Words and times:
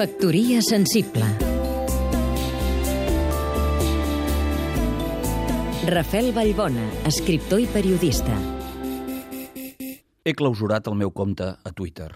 Factoria 0.00 0.62
sensible 0.62 1.26
Rafel 5.84 6.30
Vallbona, 6.32 6.86
escriptor 7.04 7.60
i 7.60 7.66
periodista 7.68 8.32
He 10.24 10.32
clausurat 10.32 10.88
el 10.88 10.96
meu 10.96 11.12
compte 11.12 11.50
a 11.52 11.72
Twitter. 11.76 12.08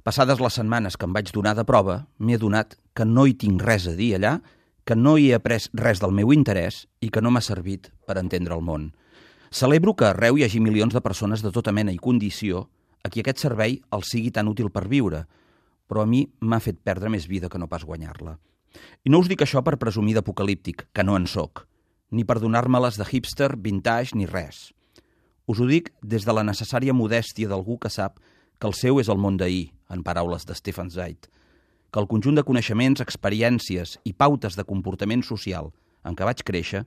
Passades 0.00 0.40
les 0.40 0.56
setmanes 0.56 0.96
que 0.96 1.04
em 1.04 1.12
vaig 1.12 1.28
donar 1.36 1.52
de 1.58 1.66
prova, 1.68 1.98
m'he 2.16 2.38
adonat 2.40 2.78
que 2.96 3.04
no 3.04 3.26
hi 3.28 3.36
tinc 3.36 3.60
res 3.68 3.90
a 3.90 3.92
dir 3.98 4.14
allà, 4.16 4.38
que 4.88 4.96
no 4.96 5.18
hi 5.18 5.28
he 5.28 5.36
après 5.36 5.68
res 5.76 6.00
del 6.00 6.16
meu 6.16 6.32
interès 6.32 6.86
i 7.04 7.10
que 7.12 7.20
no 7.20 7.28
m'ha 7.28 7.44
servit 7.44 7.90
per 8.08 8.16
entendre 8.22 8.56
el 8.56 8.64
món. 8.64 8.94
Celebro 9.52 9.92
que 9.92 10.08
arreu 10.08 10.40
hi 10.40 10.46
hagi 10.48 10.64
milions 10.64 10.96
de 10.96 11.04
persones 11.04 11.44
de 11.44 11.52
tota 11.52 11.76
mena 11.76 11.92
i 11.92 12.00
condició 12.00 12.70
a 13.04 13.12
qui 13.12 13.20
aquest 13.20 13.44
servei 13.44 13.82
els 13.92 14.08
sigui 14.08 14.32
tan 14.32 14.48
útil 14.48 14.72
per 14.72 14.86
viure, 14.88 15.26
però 15.90 16.04
a 16.04 16.08
mi 16.08 16.22
m'ha 16.38 16.60
fet 16.62 16.78
perdre 16.86 17.10
més 17.10 17.26
vida 17.26 17.50
que 17.50 17.58
no 17.58 17.66
pas 17.66 17.82
guanyar-la. 17.84 18.36
I 19.02 19.10
no 19.10 19.18
us 19.18 19.28
dic 19.28 19.42
això 19.42 19.64
per 19.66 19.80
presumir 19.82 20.14
d'apocalíptic, 20.14 20.86
que 20.94 21.02
no 21.02 21.16
en 21.18 21.26
sóc, 21.26 21.66
ni 22.14 22.22
per 22.24 22.38
donar-me-les 22.38 23.00
de 23.00 23.06
hipster, 23.10 23.56
vintage 23.58 24.14
ni 24.14 24.28
res. 24.30 24.70
Us 25.50 25.58
ho 25.58 25.66
dic 25.66 25.90
des 26.02 26.22
de 26.22 26.36
la 26.36 26.46
necessària 26.46 26.94
modèstia 26.94 27.50
d'algú 27.50 27.80
que 27.82 27.90
sap 27.90 28.22
que 28.60 28.68
el 28.70 28.76
seu 28.78 29.00
és 29.02 29.10
el 29.10 29.18
món 29.18 29.40
d'ahir, 29.40 29.72
en 29.90 30.04
paraules 30.06 30.46
de 30.46 30.54
Stefan 30.54 30.92
Zeit, 30.94 31.26
que 31.90 31.98
el 31.98 32.06
conjunt 32.06 32.36
de 32.38 32.46
coneixements, 32.46 33.02
experiències 33.02 33.96
i 34.06 34.12
pautes 34.14 34.54
de 34.54 34.64
comportament 34.68 35.24
social 35.26 35.72
en 36.06 36.14
què 36.14 36.28
vaig 36.28 36.44
créixer 36.46 36.84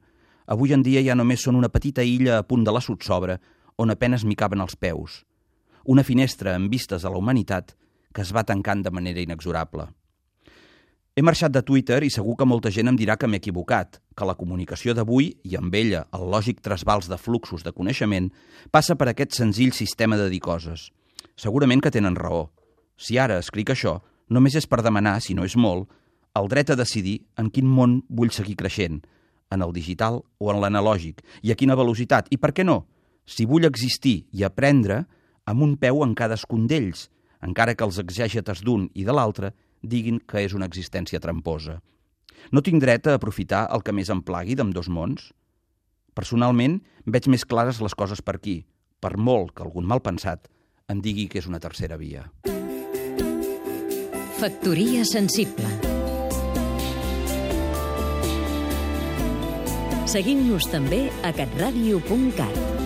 avui 0.47 0.73
en 0.75 0.83
dia 0.83 1.03
ja 1.03 1.15
només 1.15 1.43
són 1.43 1.59
una 1.59 1.71
petita 1.71 2.03
illa 2.07 2.39
a 2.39 2.47
punt 2.47 2.63
de 2.63 2.71
la 2.71 2.81
sotsobra 2.83 3.39
on 3.75 3.91
apenes 3.91 4.23
m'hi 4.23 4.37
caben 4.39 4.63
els 4.63 4.75
peus. 4.75 5.23
Una 5.83 6.03
finestra 6.07 6.55
amb 6.55 6.71
vistes 6.71 7.03
a 7.03 7.11
la 7.11 7.19
humanitat 7.19 7.73
que 8.13 8.21
es 8.21 8.31
va 8.35 8.45
tancant 8.47 8.83
de 8.85 8.91
manera 8.93 9.21
inexorable. 9.21 9.89
He 11.15 11.21
marxat 11.21 11.53
de 11.53 11.61
Twitter 11.61 11.99
i 12.01 12.09
segur 12.09 12.33
que 12.39 12.45
molta 12.49 12.71
gent 12.73 12.89
em 12.89 12.95
dirà 12.97 13.19
que 13.21 13.27
m'he 13.29 13.37
equivocat, 13.37 13.99
que 14.17 14.25
la 14.25 14.33
comunicació 14.33 14.95
d'avui, 14.97 15.27
i 15.45 15.57
amb 15.59 15.75
ella 15.77 16.07
el 16.17 16.25
lògic 16.33 16.63
trasbals 16.65 17.09
de 17.09 17.19
fluxos 17.21 17.61
de 17.61 17.73
coneixement, 17.73 18.31
passa 18.73 18.95
per 18.97 19.11
aquest 19.11 19.37
senzill 19.37 19.75
sistema 19.77 20.17
de 20.17 20.25
dir 20.31 20.41
coses. 20.41 20.87
Segurament 21.37 21.83
que 21.85 21.93
tenen 21.93 22.17
raó. 22.17 22.47
Si 22.97 23.19
ara 23.21 23.37
escric 23.37 23.69
això, 23.73 23.99
només 24.29 24.57
és 24.57 24.65
per 24.65 24.81
demanar, 24.81 25.19
si 25.21 25.37
no 25.37 25.45
és 25.45 25.53
molt, 25.53 25.85
el 26.33 26.49
dret 26.49 26.73
a 26.73 26.79
decidir 26.79 27.19
en 27.37 27.53
quin 27.53 27.69
món 27.69 27.99
vull 28.09 28.33
seguir 28.33 28.57
creixent, 28.57 29.03
en 29.53 29.61
el 29.61 29.73
digital 29.73 30.23
o 30.41 30.49
en 30.49 30.61
l'analògic, 30.63 31.21
i 31.45 31.53
a 31.53 31.57
quina 31.59 31.77
velocitat, 31.77 32.31
i 32.33 32.41
per 32.41 32.55
què 32.57 32.65
no? 32.65 32.87
Si 33.25 33.45
vull 33.45 33.69
existir 33.69 34.23
i 34.33 34.41
aprendre 34.43 35.03
amb 35.45 35.61
un 35.61 35.77
peu 35.77 36.01
en 36.01 36.17
cadascun 36.17 36.65
d'ells, 36.65 37.11
encara 37.43 37.75
que 37.75 37.85
els 37.85 37.99
exègetes 38.01 38.63
d'un 38.63 38.87
i 38.93 39.05
de 39.05 39.15
l'altre 39.15 39.53
diguin 39.83 40.19
que 40.19 40.43
és 40.45 40.55
una 40.55 40.67
existència 40.69 41.21
tramposa. 41.23 41.79
No 42.51 42.63
tinc 42.63 42.81
dret 42.83 43.07
a 43.07 43.17
aprofitar 43.19 43.67
el 43.75 43.83
que 43.83 43.95
més 43.95 44.11
em 44.11 44.23
plagui 44.23 44.55
d'amb 44.55 44.73
dos 44.75 44.89
mons? 44.89 45.31
Personalment, 46.15 46.79
veig 47.05 47.27
més 47.31 47.45
clares 47.45 47.81
les 47.81 47.95
coses 47.95 48.21
per 48.21 48.37
aquí, 48.37 48.61
per 48.99 49.17
molt 49.17 49.53
que 49.55 49.63
algun 49.65 49.87
mal 49.87 50.03
pensat 50.03 50.47
em 50.91 51.01
digui 51.01 51.27
que 51.31 51.39
és 51.39 51.47
una 51.49 51.61
tercera 51.63 51.97
via. 51.97 52.27
Factoria 54.39 55.05
sensible 55.07 55.69
Seguim-nos 60.13 60.67
també 60.69 61.07
a 61.25 61.31
catradio.cat 61.33 62.82